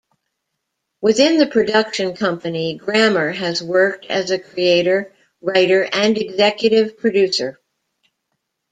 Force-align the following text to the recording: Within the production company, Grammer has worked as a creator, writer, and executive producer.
Within 1.01 1.37
the 1.37 1.45
production 1.45 2.15
company, 2.15 2.75
Grammer 2.75 3.29
has 3.33 3.61
worked 3.61 4.07
as 4.07 4.31
a 4.31 4.39
creator, 4.39 5.13
writer, 5.43 5.87
and 5.93 6.17
executive 6.17 6.97
producer. 6.97 7.59